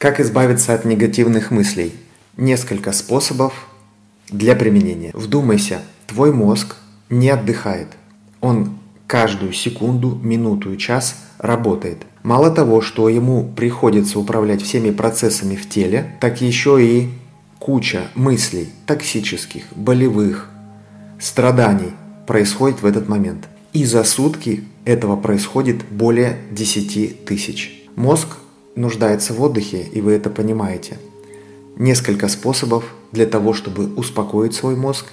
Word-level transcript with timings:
Как 0.00 0.18
избавиться 0.18 0.72
от 0.72 0.86
негативных 0.86 1.50
мыслей? 1.50 1.92
Несколько 2.38 2.90
способов 2.92 3.52
для 4.30 4.56
применения. 4.56 5.10
Вдумайся, 5.12 5.82
твой 6.06 6.32
мозг 6.32 6.76
не 7.10 7.28
отдыхает. 7.28 7.88
Он 8.40 8.78
каждую 9.06 9.52
секунду, 9.52 10.18
минуту 10.22 10.72
и 10.72 10.78
час 10.78 11.16
работает. 11.36 11.98
Мало 12.22 12.50
того, 12.50 12.80
что 12.80 13.10
ему 13.10 13.44
приходится 13.44 14.18
управлять 14.18 14.62
всеми 14.62 14.90
процессами 14.90 15.54
в 15.54 15.68
теле, 15.68 16.16
так 16.18 16.40
еще 16.40 16.82
и 16.82 17.10
куча 17.58 18.04
мыслей 18.14 18.70
токсических, 18.86 19.64
болевых, 19.76 20.48
страданий 21.18 21.92
происходит 22.26 22.80
в 22.80 22.86
этот 22.86 23.06
момент. 23.06 23.50
И 23.74 23.84
за 23.84 24.04
сутки 24.04 24.64
этого 24.86 25.16
происходит 25.16 25.84
более 25.90 26.38
10 26.52 27.26
тысяч. 27.26 27.84
Мозг 27.96 28.28
нуждается 28.74 29.34
в 29.34 29.42
отдыхе, 29.42 29.82
и 29.82 30.00
вы 30.00 30.12
это 30.12 30.30
понимаете. 30.30 30.98
Несколько 31.76 32.28
способов 32.28 32.84
для 33.12 33.26
того, 33.26 33.52
чтобы 33.52 33.92
успокоить 33.94 34.54
свой 34.54 34.76
мозг 34.76 35.06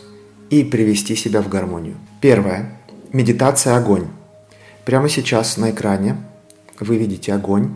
и 0.49 0.63
привести 0.63 1.15
себя 1.15 1.41
в 1.41 1.49
гармонию. 1.49 1.95
Первое. 2.21 2.79
Медитация 3.13 3.77
огонь. 3.77 4.07
Прямо 4.85 5.09
сейчас 5.09 5.57
на 5.57 5.71
экране 5.71 6.17
вы 6.79 6.97
видите 6.97 7.33
огонь. 7.33 7.71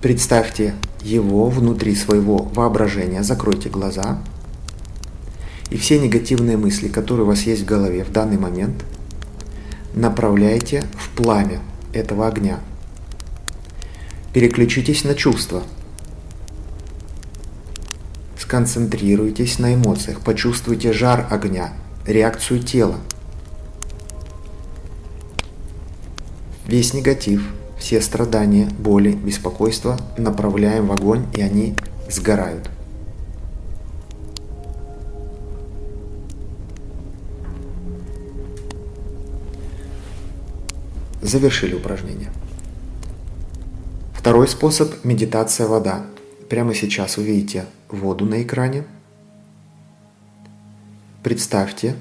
Представьте 0.00 0.74
его 1.02 1.48
внутри 1.48 1.94
своего 1.94 2.38
воображения, 2.38 3.22
закройте 3.22 3.68
глаза. 3.68 4.18
И 5.70 5.76
все 5.76 5.98
негативные 5.98 6.56
мысли, 6.56 6.88
которые 6.88 7.24
у 7.24 7.28
вас 7.28 7.42
есть 7.42 7.62
в 7.62 7.66
голове 7.66 8.04
в 8.04 8.10
данный 8.10 8.38
момент, 8.38 8.84
направляйте 9.94 10.84
в 10.96 11.10
пламя 11.10 11.60
этого 11.92 12.26
огня. 12.26 12.60
Переключитесь 14.32 15.02
на 15.02 15.14
чувства. 15.14 15.64
Сконцентрируйтесь 18.38 19.58
на 19.58 19.74
эмоциях, 19.74 20.20
почувствуйте 20.20 20.92
жар 20.92 21.26
огня, 21.30 21.72
реакцию 22.06 22.60
тела. 22.60 22.96
Весь 26.66 26.94
негатив, 26.94 27.42
все 27.76 28.00
страдания, 28.00 28.68
боли, 28.78 29.10
беспокойства 29.10 29.98
направляем 30.16 30.86
в 30.86 30.92
огонь, 30.92 31.26
и 31.34 31.40
они 31.40 31.74
сгорают. 32.08 32.70
Завершили 41.20 41.74
упражнение. 41.74 42.30
Второй 44.20 44.48
способ– 44.48 44.92
медитация 45.02 45.66
вода. 45.66 46.04
Прямо 46.50 46.74
сейчас 46.74 47.16
вы 47.16 47.22
видите 47.22 47.64
воду 47.88 48.26
на 48.26 48.42
экране. 48.42 48.84
Представьте, 51.22 51.96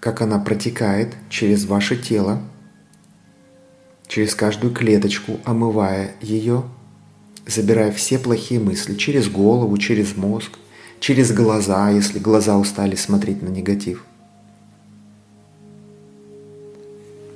как 0.00 0.22
она 0.22 0.38
протекает 0.38 1.14
через 1.28 1.66
ваше 1.66 1.98
тело, 1.98 2.40
через 4.06 4.34
каждую 4.34 4.72
клеточку, 4.72 5.40
омывая 5.44 6.12
ее, 6.22 6.62
забирая 7.46 7.92
все 7.92 8.18
плохие 8.18 8.60
мысли 8.60 8.94
через 8.94 9.28
голову, 9.28 9.76
через 9.76 10.16
мозг, 10.16 10.52
через 11.00 11.34
глаза, 11.34 11.90
если 11.90 12.18
глаза 12.18 12.56
устали 12.56 12.94
смотреть 12.94 13.42
на 13.42 13.48
негатив. 13.48 14.06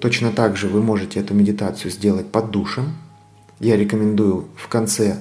Точно 0.01 0.33
так 0.33 0.57
же 0.57 0.69
вы 0.69 0.83
можете 0.83 1.21
эту 1.21 1.35
медитацию 1.35 1.91
сделать 1.91 2.29
под 2.29 2.51
душем. 2.51 2.95
Я 3.63 3.77
рекомендую 3.77 4.49
в 4.57 4.67
конце 4.67 5.19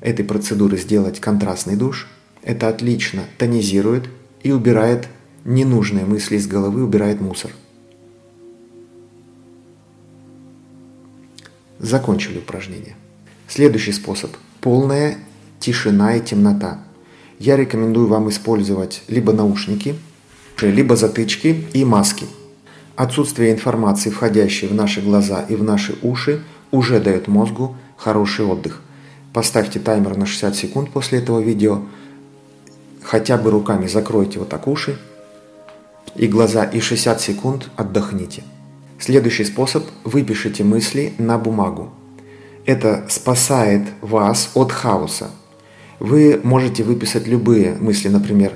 этой 0.00 0.24
процедуры 0.24 0.78
сделать 0.78 1.20
контрастный 1.20 1.76
душ. 1.76 2.08
Это 2.42 2.68
отлично 2.68 3.24
тонизирует 3.36 4.08
и 4.42 4.50
убирает 4.50 5.08
ненужные 5.44 6.06
мысли 6.06 6.36
из 6.36 6.46
головы, 6.46 6.82
убирает 6.82 7.20
мусор. 7.20 7.50
Закончили 11.78 12.38
упражнение. 12.38 12.96
Следующий 13.46 13.92
способ– 13.92 14.30
полная 14.62 15.18
тишина 15.60 16.16
и 16.16 16.22
темнота. 16.22 16.82
Я 17.38 17.58
рекомендую 17.58 18.06
вам 18.06 18.30
использовать 18.30 19.02
либо 19.06 19.34
наушники, 19.34 19.96
либо 20.62 20.96
затычки 20.96 21.66
и 21.74 21.84
маски. 21.84 22.24
Отсутствие 22.96 23.52
информации, 23.52 24.08
входящей 24.08 24.66
в 24.66 24.74
наши 24.74 25.02
глаза 25.02 25.42
и 25.42 25.56
в 25.56 25.62
наши 25.62 25.94
уши, 26.00 26.42
уже 26.74 27.00
дает 27.00 27.28
мозгу 27.28 27.76
хороший 27.96 28.44
отдых. 28.44 28.82
Поставьте 29.32 29.78
таймер 29.78 30.16
на 30.16 30.26
60 30.26 30.56
секунд 30.56 30.90
после 30.90 31.20
этого 31.20 31.40
видео. 31.40 31.82
Хотя 33.02 33.36
бы 33.36 33.50
руками 33.50 33.86
закройте 33.86 34.38
вот 34.38 34.48
так 34.48 34.66
уши 34.66 34.98
и 36.16 36.26
глаза 36.26 36.64
и 36.64 36.80
60 36.80 37.20
секунд 37.20 37.70
отдохните. 37.76 38.42
Следующий 38.98 39.44
способ– 39.44 39.84
выпишите 40.04 40.64
мысли 40.64 41.12
на 41.18 41.38
бумагу. 41.38 41.90
Это 42.66 43.04
спасает 43.08 43.82
вас 44.00 44.50
от 44.54 44.72
хаоса. 44.72 45.30
Вы 45.98 46.40
можете 46.42 46.82
выписать 46.82 47.26
любые 47.26 47.74
мысли, 47.74 48.08
например, 48.08 48.52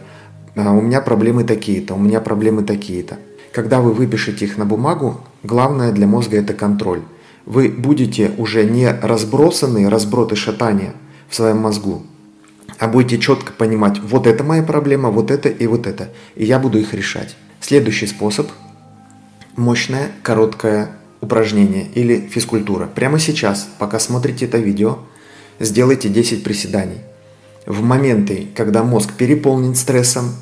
«А, 0.56 0.72
«у 0.72 0.80
меня 0.80 1.00
проблемы 1.00 1.44
такие-то», 1.44 1.94
«у 1.94 1.98
меня 1.98 2.20
проблемы 2.20 2.62
такие-то». 2.62 3.18
Когда 3.52 3.80
вы 3.80 3.92
выпишете 3.92 4.44
их 4.44 4.56
на 4.56 4.64
бумагу, 4.64 5.20
главное 5.42 5.92
для 5.92 6.06
мозга 6.06 6.38
это 6.38 6.54
контроль. 6.54 7.02
Вы 7.48 7.70
будете 7.70 8.32
уже 8.36 8.64
не 8.64 8.90
разбросанные 8.90 9.88
разброты 9.88 10.36
шатания 10.36 10.92
в 11.30 11.34
своем 11.34 11.56
мозгу, 11.56 12.02
а 12.78 12.88
будете 12.88 13.18
четко 13.18 13.54
понимать, 13.54 13.98
вот 14.00 14.26
это 14.26 14.44
моя 14.44 14.62
проблема, 14.62 15.08
вот 15.08 15.30
это 15.30 15.48
и 15.48 15.66
вот 15.66 15.86
это, 15.86 16.10
и 16.36 16.44
я 16.44 16.58
буду 16.58 16.78
их 16.78 16.92
решать. 16.92 17.38
Следующий 17.58 18.06
способ 18.06 18.50
мощное 19.56 20.10
короткое 20.22 20.90
упражнение 21.22 21.86
или 21.94 22.20
физкультура. 22.20 22.86
Прямо 22.86 23.18
сейчас, 23.18 23.66
пока 23.78 23.98
смотрите 23.98 24.44
это 24.44 24.58
видео, 24.58 24.98
сделайте 25.58 26.10
10 26.10 26.44
приседаний. 26.44 26.98
В 27.64 27.80
моменты, 27.82 28.48
когда 28.54 28.84
мозг 28.84 29.14
переполнен 29.14 29.74
стрессом, 29.74 30.34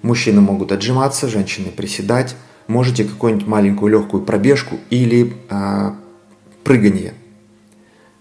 мужчины 0.00 0.40
могут 0.40 0.72
отжиматься, 0.72 1.28
женщины 1.28 1.68
приседать, 1.68 2.36
можете 2.68 3.04
какую-нибудь 3.04 3.46
маленькую 3.46 3.92
легкую 3.92 4.22
пробежку 4.22 4.78
или 4.88 5.34
э, 5.50 5.92
прыгание. 6.68 7.14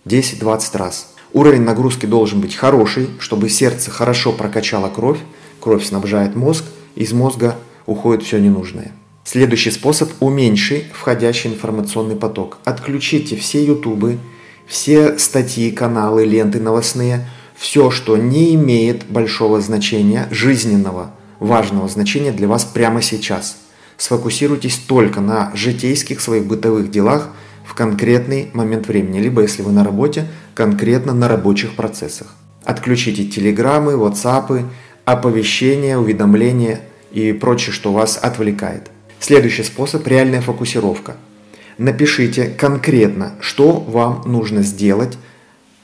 10-20 0.05 0.77
раз. 0.77 1.13
Уровень 1.33 1.63
нагрузки 1.63 2.05
должен 2.05 2.39
быть 2.39 2.55
хороший, 2.55 3.09
чтобы 3.19 3.49
сердце 3.49 3.91
хорошо 3.91 4.31
прокачало 4.31 4.87
кровь, 4.87 5.19
кровь 5.59 5.85
снабжает 5.85 6.33
мозг, 6.37 6.63
из 6.95 7.11
мозга 7.11 7.57
уходит 7.85 8.23
все 8.23 8.39
ненужное. 8.39 8.93
Следующий 9.25 9.69
способ– 9.69 10.09
уменьши 10.21 10.85
входящий 10.93 11.49
информационный 11.49 12.15
поток. 12.15 12.59
Отключите 12.63 13.35
все 13.35 13.65
ютубы, 13.65 14.17
все 14.65 15.19
статьи, 15.19 15.69
каналы, 15.69 16.23
ленты 16.23 16.61
новостные, 16.61 17.27
все, 17.53 17.91
что 17.91 18.15
не 18.15 18.55
имеет 18.55 19.07
большого 19.07 19.59
значения, 19.59 20.29
жизненного, 20.31 21.11
важного 21.41 21.89
значения 21.89 22.31
для 22.31 22.47
вас 22.47 22.63
прямо 22.63 23.01
сейчас. 23.01 23.57
Сфокусируйтесь 23.97 24.77
только 24.77 25.19
на 25.19 25.51
житейских 25.53 26.21
своих 26.21 26.45
бытовых 26.45 26.89
делах 26.89 27.31
в 27.67 27.73
конкретный 27.73 28.49
момент 28.53 28.87
времени, 28.87 29.19
либо 29.19 29.41
если 29.41 29.61
вы 29.61 29.71
на 29.71 29.83
работе, 29.83 30.25
конкретно 30.55 31.13
на 31.13 31.27
рабочих 31.27 31.75
процессах. 31.75 32.33
Отключите 32.63 33.25
телеграммы, 33.25 33.97
ватсапы, 33.97 34.63
оповещения, 35.03 35.97
уведомления 35.97 36.79
и 37.11 37.33
прочее, 37.33 37.73
что 37.73 37.91
вас 37.91 38.17
отвлекает. 38.21 38.89
Следующий 39.19 39.63
способ– 39.63 40.07
реальная 40.07 40.41
фокусировка. 40.41 41.17
Напишите 41.77 42.45
конкретно, 42.45 43.33
что 43.41 43.73
вам 43.73 44.23
нужно 44.25 44.61
сделать 44.63 45.17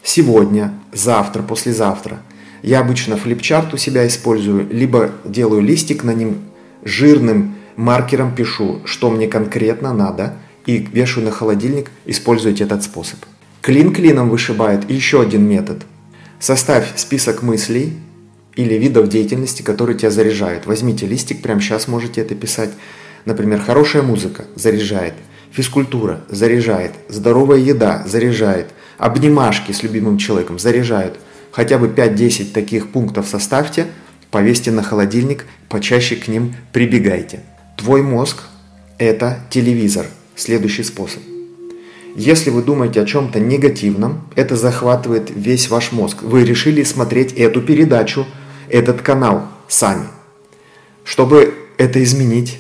сегодня, 0.04 0.74
завтра, 0.94 1.44
послезавтра. 1.44 2.20
Я 2.62 2.80
обычно 2.80 3.18
флипчарт 3.18 3.74
у 3.74 3.78
себя 3.78 4.08
использую, 4.08 4.68
либо 4.72 5.12
делаю 5.26 5.62
листик, 5.62 6.04
на 6.04 6.14
нем 6.14 6.38
жирным 6.84 7.56
маркером 7.76 8.34
пишу, 8.34 8.82
что 8.86 9.10
мне 9.10 9.28
конкретно 9.28 9.94
надо, 9.94 10.36
и 10.66 10.78
вешаю 10.78 11.26
на 11.26 11.32
холодильник, 11.32 11.92
используйте 12.06 12.64
этот 12.64 12.84
способ. 12.84 13.20
Клин 13.62 13.94
клином 13.94 14.30
вышибает 14.30 14.90
еще 14.90 15.22
один 15.22 15.48
метод. 15.48 15.84
Составь 16.40 16.98
список 16.98 17.42
мыслей 17.44 17.94
или 18.56 18.76
видов 18.76 19.08
деятельности, 19.08 19.62
которые 19.62 19.98
тебя 19.98 20.12
заряжают. 20.12 20.66
Возьмите 20.66 21.06
листик, 21.06 21.42
прямо 21.42 21.62
сейчас 21.62 21.88
можете 21.88 22.22
это 22.22 22.36
писать. 22.36 22.72
Например, 23.26 23.62
хорошая 23.62 24.04
музыка 24.04 24.46
заряжает, 24.56 25.14
физкультура 25.52 26.22
заряжает, 26.30 26.92
здоровая 27.08 27.60
еда 27.60 28.04
заряжает, 28.06 28.68
обнимашки 28.98 29.72
с 29.72 29.82
любимым 29.82 30.18
человеком 30.18 30.60
заряжают. 30.60 31.18
Хотя 31.52 31.78
бы 31.78 31.88
5-10 31.88 32.52
таких 32.52 32.92
пунктов 32.92 33.28
составьте, 33.28 33.86
повесьте 34.30 34.72
на 34.72 34.84
холодильник, 34.84 35.46
почаще 35.70 36.16
к 36.16 36.28
ним 36.28 36.56
прибегайте. 36.74 37.42
Твой 37.78 38.02
мозг– 38.02 38.44
это 38.98 39.40
телевизор. 39.50 40.08
Следующий 40.36 40.84
способ. 40.84 41.22
Если 42.16 42.50
вы 42.52 42.62
думаете 42.62 43.02
о 43.02 43.06
чем-то 43.06 43.40
негативном, 43.40 44.22
это 44.36 44.56
захватывает 44.56 45.32
весь 45.34 45.70
ваш 45.70 45.92
мозг. 45.92 46.22
Вы 46.22 46.44
решили 46.44 46.84
смотреть 46.84 47.34
эту 47.34 47.62
передачу, 47.62 48.26
этот 48.70 49.02
канал 49.02 49.48
сами. 49.68 50.06
Чтобы 51.04 51.54
это 51.78 52.04
изменить, 52.04 52.60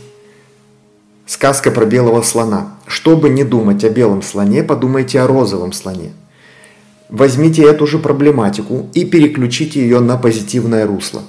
сказка 1.25 1.71
про 1.71 1.85
белого 1.85 2.23
слона. 2.23 2.77
Чтобы 2.87 3.29
не 3.29 3.43
думать 3.43 3.83
о 3.83 3.89
белом 3.89 4.21
слоне, 4.21 4.63
подумайте 4.63 5.21
о 5.21 5.27
розовом 5.27 5.71
слоне. 5.71 6.13
Возьмите 7.09 7.63
эту 7.63 7.85
же 7.85 7.99
проблематику 7.99 8.89
и 8.93 9.05
переключите 9.05 9.81
ее 9.81 9.99
на 9.99 10.17
позитивное 10.17 10.87
русло. 10.87 11.21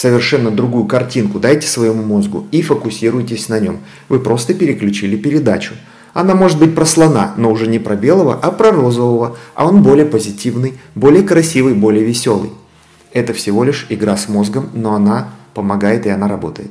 Совершенно 0.00 0.50
другую 0.50 0.86
картинку 0.86 1.38
дайте 1.38 1.66
своему 1.66 2.02
мозгу 2.02 2.46
и 2.52 2.62
фокусируйтесь 2.62 3.50
на 3.50 3.60
нем. 3.60 3.80
Вы 4.08 4.18
просто 4.18 4.54
переключили 4.54 5.14
передачу. 5.14 5.74
Она 6.14 6.34
может 6.34 6.58
быть 6.58 6.74
про 6.74 6.86
слона, 6.86 7.34
но 7.36 7.50
уже 7.50 7.66
не 7.66 7.78
про 7.78 7.96
белого, 7.96 8.40
а 8.42 8.50
про 8.50 8.70
розового, 8.70 9.36
а 9.54 9.66
он 9.66 9.82
более 9.82 10.06
позитивный, 10.06 10.78
более 10.94 11.22
красивый, 11.22 11.74
более 11.74 12.02
веселый. 12.02 12.50
Это 13.12 13.34
всего 13.34 13.62
лишь 13.62 13.84
игра 13.90 14.16
с 14.16 14.26
мозгом, 14.26 14.70
но 14.72 14.94
она 14.94 15.32
помогает 15.52 16.06
и 16.06 16.08
она 16.08 16.28
работает. 16.28 16.70